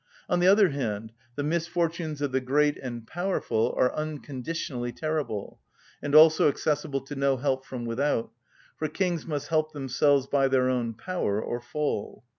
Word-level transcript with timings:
On 0.27 0.39
the 0.39 0.47
other 0.47 0.69
hand, 0.69 1.11
the 1.35 1.43
misfortunes 1.43 2.23
of 2.23 2.31
the 2.31 2.41
great 2.41 2.75
and 2.75 3.05
powerful 3.05 3.71
are 3.77 3.93
unconditionally 3.93 4.91
terrible, 4.91 5.59
and 6.01 6.15
also 6.15 6.47
accessible 6.47 7.01
to 7.01 7.13
no 7.15 7.37
help 7.37 7.63
from 7.67 7.85
without; 7.85 8.31
for 8.77 8.87
kings 8.87 9.27
must 9.27 9.49
help 9.49 9.73
themselves 9.73 10.25
by 10.25 10.47
their 10.47 10.69
own 10.71 10.95
power, 10.95 11.39
or 11.39 11.59
fall. 11.59 12.23